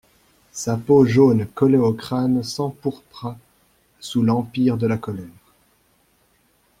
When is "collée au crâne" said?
1.45-2.41